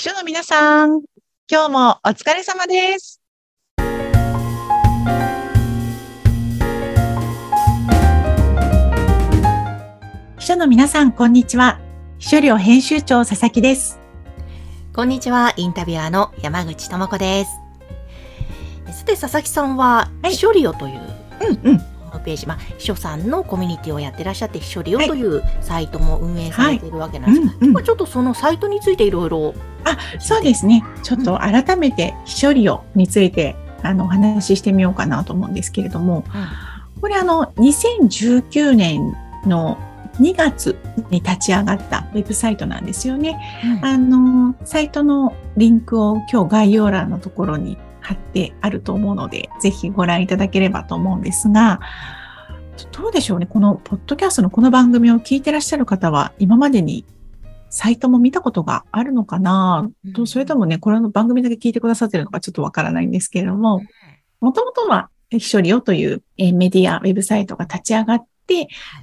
[0.00, 1.02] 秘書の皆さん、
[1.46, 3.20] 今日もお疲れ様です。
[10.38, 11.78] 秘書の皆さん、こんにちは。
[12.16, 14.00] 秘書寮編集長佐々木です。
[14.94, 17.50] こんにちは、インタビュアーの山口智子です。
[19.00, 21.00] さて、佐々木さんは、はい秘書リオという
[21.42, 21.78] うんうん。
[21.78, 29.52] ホームページ、まあ、秘書さんのコミュニティをやってらっしゃって、秘書リオはいというサイトも運営されているわけなんですが、うんうん今ちょっとそのサイトについていろいろ、
[29.84, 30.84] あ、そうですね。
[31.02, 36.24] ちょっと改めて秘書利用についてあのお話ししてみようかなと思うんですけれども、
[37.00, 39.14] これあの2019年
[39.46, 39.78] の
[40.20, 40.76] 2月
[41.10, 43.38] に立ち上がったウェブサイトなんですよね。
[43.82, 51.80] あの、サイトのリンクを今日概要欄のところに貼ってあると思うので、ぜひご覧いただければと思うんですが、
[52.92, 53.46] どうでしょうね。
[53.46, 57.04] このポッドキャストのこの番組を聞いてらっしゃる方は、今までに
[57.70, 59.88] サイトも見たことがあるのかな？
[60.14, 63.80] と、それともね、これの番組だけ聞いてくださってるのかちょっとわからないんですけれども、
[64.40, 68.29] もともとは、秘書利用というえーメディア、ウェブサイトが立ち上がって、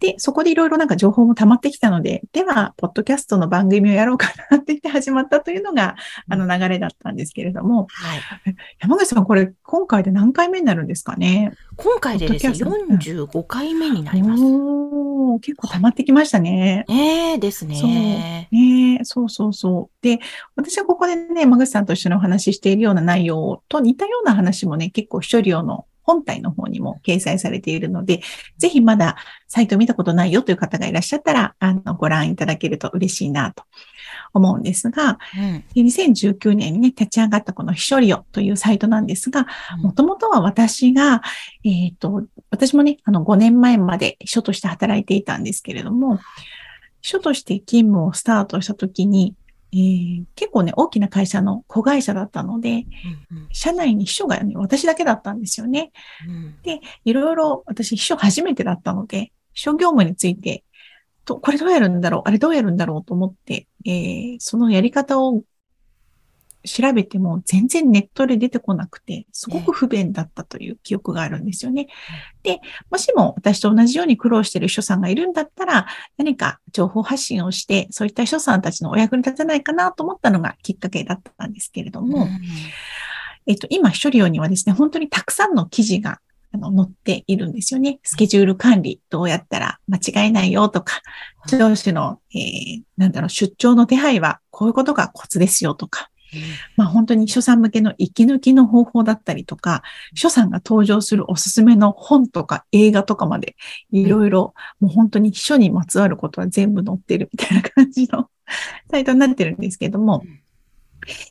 [0.00, 5.96] で、そこでいろいろなんか情報も溜まってきたので、では、ポッドキャストの番組をやろうかなって言って始まったというのが、
[6.28, 11.52] あの流れだったんですけれども、はい、 山口さん、これ今回で何回目になるんですかね？
[11.76, 14.42] 今回でですね、ポッドキャス45回目になります。
[15.40, 16.84] 結構溜まってきましたね。
[16.88, 18.48] ねえですね。
[18.50, 20.02] ねえ、そうそうそう。
[20.02, 20.18] で、
[20.56, 28.22] 私はここでね、山口さんと一緒にお話ししているような内容と似たような話もね、結構、秘書利用の本体の方にも掲載されているので、
[28.56, 33.64] ぜひまだサイト見たことないよという方がいらっしゃったら、あの、ご覧いただけると嬉しいなと
[34.32, 35.64] 思うんですが、うん。
[35.74, 39.46] で2019年にね、立ち上がったこの秘書利用というサイトなんですが、
[39.82, 41.20] もともとは私が、
[41.62, 46.20] えっ、と、私もね、あの、5年前まで秘書として働いていたんですけれども、
[47.02, 49.34] 秘書として勤務をスタートしたときに、
[49.72, 52.86] えー結構ね、大きな会社の子会社だったので、
[53.30, 55.92] うん社内に秘書がね、私だけだったんですよね。
[56.26, 56.54] うん
[57.04, 60.64] いろいろ私秘書初めてだったので、秘書業務について、
[61.24, 65.42] とこれどうやるんだろうあれどうやるんだろうと思って、えーそのやり方を
[66.64, 71.88] 調べても全然ネットで出てこなくて、すごく不便だったという記憶があるんですよね。
[72.42, 72.60] で、
[72.90, 75.86] もしも私と同じように苦労している秘書さんがいるんだったら、
[76.16, 82.40] 何か情報発信をして、そういった秘書さんたちのお役に立てないかなと思ったのがきっかけだったんですけれども、うん。
[83.46, 86.20] えっと、今、秘書利用にはですね、本当にたくさんの記事が
[86.52, 87.98] あの載っているんですよね。
[88.02, 91.00] スケジュール管理、どうやったら間違えないよとか、
[91.46, 96.10] 上司の、えーなんだろう、出張の手配はこういうことがコツですよとか、
[96.76, 99.82] まあ本当に秘書さん向けの息抜きの方法だったりとか、
[100.14, 103.56] 秘書さんが登場するおすすめの本とか映画とかまで、
[103.90, 108.28] いろいろ、もう本当に秘書にまつわることは全部載ってるみたいな感じの
[108.90, 110.24] サイトになってるんですけども、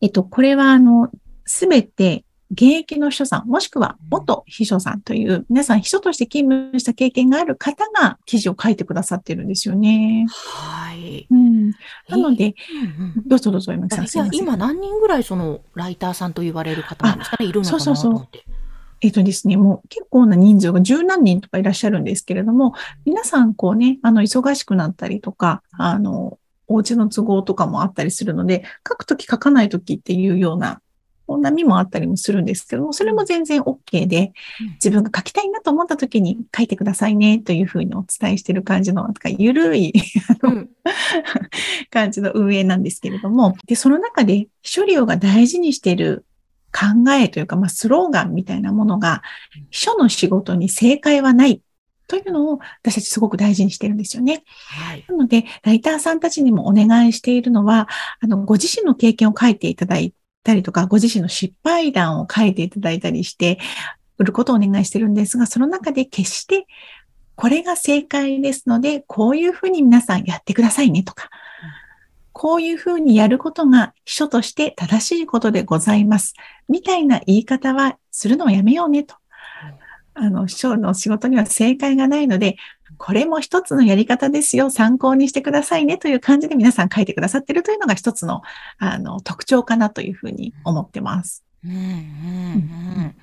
[0.00, 1.10] えっと、これはあの、
[1.44, 10.26] すべて現役の秘書さん、もしくは元秘書さんという、皆さん秘書として勤務した経験がある方が記事を書いてくださってるんですよね。
[10.30, 11.26] はい。
[11.30, 11.70] うん。
[12.08, 14.30] なので、うんうんどうぞどうぞ、山木さん。
[14.32, 18.28] 今何人ぐらいそのライターさんと言われる方なんですかねいるのかなそうそうそう。
[19.00, 30.80] えっとですね、もう結構な人数が十何人とかいらっしゃるんですけれども、皆さんこうね、あの、忙しくなったりとか、あの、お家の都合とかもあったりするので、書くとき書かないときっていうような、
[31.36, 39.92] 波もあったりもするんですけども、それも全然 OK でうん、自分が書きたいなと思ったときに書いてくださいねというふうにお伝えしている感じの、なんかゆるい
[40.42, 40.70] うん
[41.90, 46.24] 感じの運営なんですけれども、で、その中で秘書利用が大事にしている
[46.72, 49.22] 考えというか、まあ、スローガンみたいなものが、
[49.70, 51.62] 秘書の仕事に正解はない
[52.06, 54.42] というのを私たちすごく大事にしてるんですよね。
[54.68, 55.04] はい。
[55.08, 57.88] なので、ライターさんたちにもお願いしているのは、
[58.20, 63.58] あの、ご自身の経験を書いていただいたりとか、ご自身の失敗談を書いていただいたりして、
[64.18, 66.66] 売ることをお願いしてるんですが、その中で決して、
[67.36, 71.30] これが正解ですので、こういうふうに皆さんやってくださいねとか、
[72.32, 76.34] こういうふうにやることが秘書として正しいことでございます。
[76.68, 79.14] みたいな言い方はするのをやめようねと。
[80.14, 82.56] あの、秘書の仕事には正解がないので、
[82.96, 84.70] これも一つのやり方ですよ。
[84.70, 88.42] 参考にしてくださいねという感じで皆さん書いてくださっているというのが一つの、
[88.78, 91.44] あの、特徴かなというふうに思ってます。
[91.64, 93.16] うんうんうん。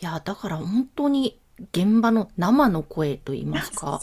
[0.00, 1.40] いや、だから本当に
[1.72, 4.00] 現場の生の声といいますか、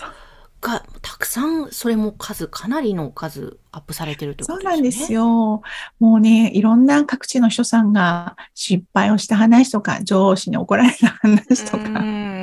[0.64, 4.76] が、たくさん、それも数、かなりの数アップされてるというそうことですね。
[4.76, 5.62] なんですよ。
[6.00, 12.43] もうね、いろんな各地の秘書さんが失敗をした話とか、上司に怒られた話とうか、ん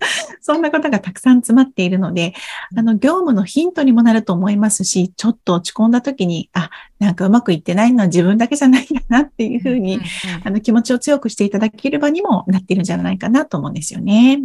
[0.40, 2.34] そんなことがたくさん詰まっているので、
[2.76, 10.00] あの、業務のヒントにもなると思いますし、ちょっと落ち込んだ時に、あ、なんかうまくいってないのは自分だけじゃないんだなっていうふうに、
[10.44, 14.42] あの、気持ちを強くしていただける場にもなっているんじゃないかなと思うんですよね。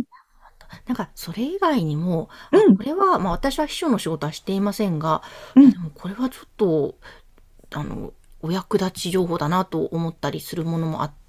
[0.88, 5.22] なんか、それ以外にも、うん、これは、まあ私は秘書の仕事はしていませんが、
[5.56, 6.96] うん、でもこれはちょっと、
[7.74, 11.25] あの、お役立ち情報だなと思ったりするものもあって、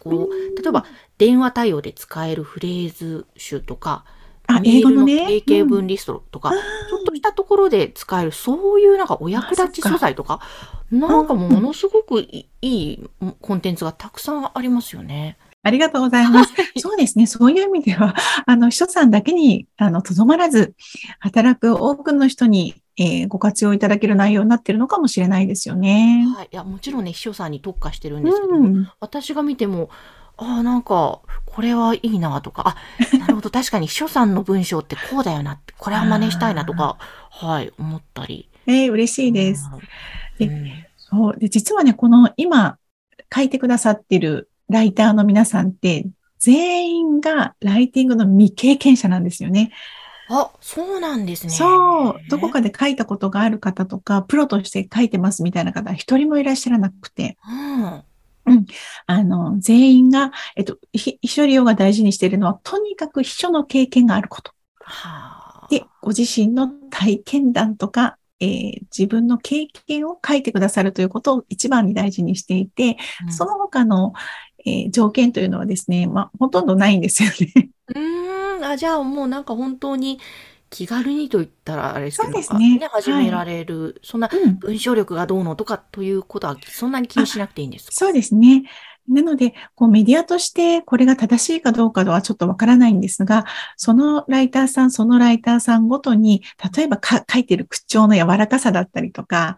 [0.00, 0.84] こう、例えば
[1.18, 4.04] 電話対応で使えるフレーズ集とか、
[4.46, 5.26] あ、英語のね？
[5.42, 10.40] 定型文リストとか、うん、ちょっとしたところで使える、そういうなんかお役立ち素材とか、
[10.90, 13.10] なんかものすごくいい
[13.40, 15.36] コンテンツがたくさんありますよね。
[15.64, 16.52] ありがとうございます。
[16.78, 17.26] そうですね。
[17.26, 18.14] そういう意味では、
[18.46, 20.76] あの、秘書さんだけに、あの、とどまらず、
[21.18, 26.24] 働く多くの人に、えー、ご活用いただける内容になっているのかもしれないですよね。
[26.34, 26.48] はい。
[26.50, 29.90] いや、もちろんね、秘書さんに特化してるんですけども、うん、私が見ても、
[30.38, 32.76] ああ、なんか、これはいいなとか、あ、
[33.18, 36.96] なるほど、確かに秘書さんの文章ってこうだよなって、これは真似したいなとか、
[37.30, 38.48] はい、思ったり。
[38.66, 39.70] えー、嬉しいです。
[40.38, 42.78] で、うん、そうで、実はね、この今
[43.34, 46.06] 書いてくださってるライターの皆さんって、
[46.38, 49.70] 全員がライティングの未経験者なんですよね。
[50.28, 51.52] あ、そうなんですね。
[51.52, 52.20] そう。
[52.28, 57.36] どこかで書いたことがある方とか、プロとして書いてますみたいな方、一人もいらっしゃらなくて。
[57.48, 58.02] うん。
[58.46, 58.66] うん。
[59.06, 64.52] あの、全員が、えっと、秘書利用が大事にしているのは、とにかく秘書の経験があること。
[64.80, 74.12] はあ、で、ご自身の体験談とか、えー、自分の経験を書いてくださるということを一番に大事にしていて、うん、その他の、
[74.64, 77.70] えー、条件というのはですね、まあ、ほとんどないんですよね。
[77.94, 78.15] うん、
[78.62, 80.18] あ、じゃあもうなんか本当に
[80.70, 82.78] 気軽にと言ったらあれですけど、すね。
[82.78, 87.92] ね始められる、はい、そんな文章力がどうのとかということはそんなに気にしなくていいんですか？
[87.92, 88.64] そうですね。
[89.08, 93.44] なので、こうメディアとしてこれが正しいかどうかはちょっとわからないんですが、
[93.76, 96.42] そのライターさん、そのライターさんごとに、
[96.76, 99.56] 例えば書いてる口調の柔らかさだったりとか、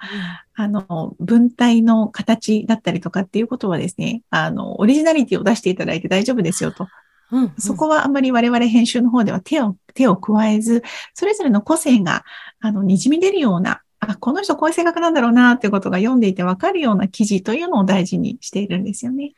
[0.59, 6.87] うん、あの、文体の形だったりとかっていうことはですね、あの、オリジナリティを出していただいて大丈夫ですよと。
[7.31, 10.83] うんうん、そこはあんまり我々編集の方では手を、手を加えず、
[11.15, 12.25] それぞれの個性が、
[12.61, 19.35] あの、滲み出るようなあ、この人こういう性格なんだろうなっていうことが読んでいてわかるような記事というのを大事にしているんですよね。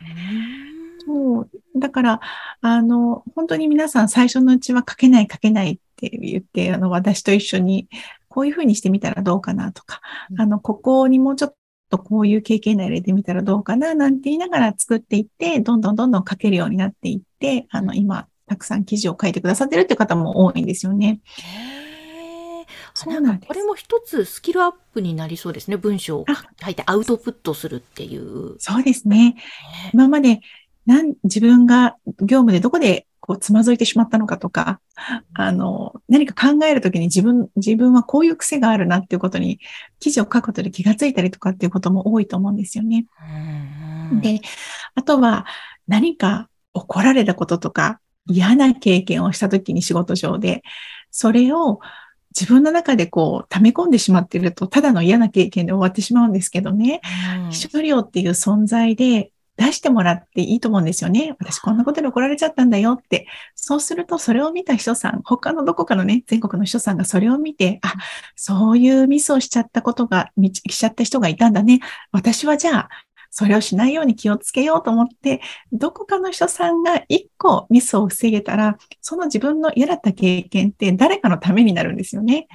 [1.06, 1.50] そう。
[1.76, 2.20] だから、
[2.60, 7.88] あの、本当に皆さん最初のうちは書けない書けないって言って、あの、私と一緒に
[8.28, 10.00] こういうふうにしてみたらどうかなとか、
[10.38, 11.54] あの、ここにもうちょっ
[11.90, 21.20] とこういう経験内入れてみたらどうかななんて言いながら作っていって、どんどんどんどん書けるようになっていって、あの、今、たくさん記事を書いてくださってるっていう方も多いんですよね。
[22.94, 25.76] そうなんこれも一つスキルアップになりそうですね。
[25.76, 26.24] 文章を
[26.62, 28.56] 書いてアウトプットするっていう。
[28.58, 29.36] そうですね。
[29.92, 30.40] 今まで
[30.86, 34.80] なん自分が業務でどこでこうつまずいてしまったのかとか、
[35.34, 39.60] あの、何か考えるときに自分、自分はこういう癖があるなっていうことに
[40.00, 43.06] 記事を書くことで気がついたりとかっていうことも多いと思うんですよね。
[44.20, 44.40] で、
[44.96, 45.46] あとは
[45.86, 50.64] 何か怒られたこととか嫌な経験をしたときに仕事上で、
[51.12, 51.78] それを
[52.36, 57.00] 自分の中でこう溜め込んでしまっていると、ただの嫌な経験で終わってしまうんですけどね。
[57.50, 61.36] 秘書料っていう存在で出してもらっていいと思うんですよね。
[61.38, 63.26] 私こんなことで怒られちゃったんだよって。
[63.54, 67.92] そうすると、それを見た秘書さん、他のどこかのね、全国の秘書さんがそれを見て、あ、
[68.36, 70.30] そういうミスをしちゃったことが、
[70.70, 71.80] しちゃった人がいたんだね。
[72.10, 72.88] 私はじゃあ、
[73.30, 82.48] それをしないように気をつけようと思って、どこかの人さんが一個ミスを防げたら、その自分の嫌だった経験って誰かのためになるんですよね。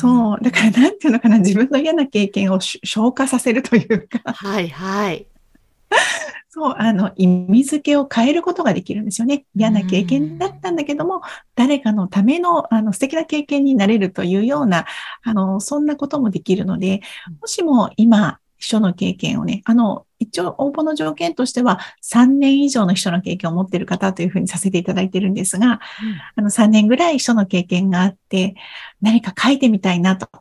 [0.00, 0.38] そう。
[0.40, 4.20] だからなんていうのかな、自分の嫌な経験を消化させるというか。
[4.32, 5.26] はいはい。
[6.48, 9.44] そう、あの、意味付けを変えることができるんですよね。
[9.56, 11.22] 嫌な経験だったんだけども、
[11.56, 14.86] 誰かのための、あの、素敵な経験になれるというような、
[15.22, 17.00] あの、そんなこともできるので、
[17.40, 25.80] もしも今、秘書の経験をね、あの、一応応募の条件としては3年以上の秘書の経験を持っている方というふうにさせていただいているんですが、うん、
[26.36, 28.54] あの3年ぐらい秘書の経験があって、
[29.02, 30.40] 何か書いてみたいなとか、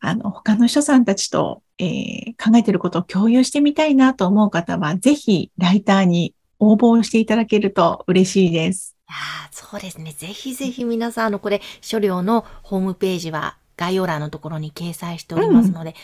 [0.00, 8.96] あの、他の秘書さんたちと、えー、考えていることを共有してみたいなと思う方は、ぜひライターに応募していただけると嬉しいです。
[9.08, 10.12] あそうですね。
[10.12, 15.94] ぜひぜひ皆さん、あの、これ、書料のホームページは概要欄のところに掲載しておりますので、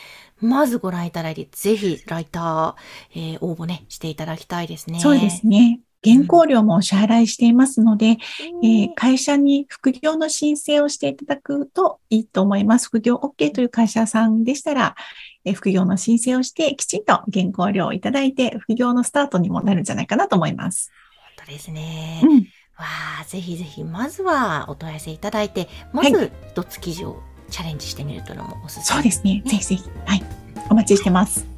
[0.41, 2.75] うん、まずご覧いただいて、ぜひライター、
[3.11, 4.99] えー、応募ね、していただきたいですね。
[4.99, 5.81] そうですね。
[6.05, 8.17] 原稿料もお支払いしていますので、
[8.61, 12.87] うん、えー、会社に副業の申請をしていただくといいと思います。
[12.87, 14.95] 副業 OK という会社さんでしたら、
[15.43, 20.91] えー、副業の申請をして、きちんと原稿料をいただいて、副業のスタートにもなるんじゃないかなと思います。
[21.37, 22.21] 本当ですね。
[22.23, 22.45] うん
[22.77, 22.85] わ
[23.21, 29.41] あ、ぜひぜひ、まずはお問い合わせいただいて、まず一つ記事をチャレンジしてみるというのもおすすめ、そうですね。
[29.45, 29.89] ぜひぜひ。
[30.05, 30.23] はい。
[30.69, 31.54] お待ちしてます。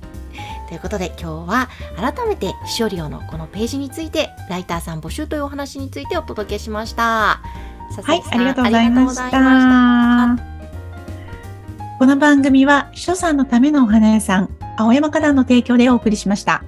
[0.67, 7.41] ということで今日は改めて秘書リオのこのページについてライターさん募集というお話についてお届けしました。
[8.03, 10.57] はい、ありがとうございました。
[11.99, 16.63] この番組は秘書さんのためのお花屋さん、青山花壇の提供でお送りしました。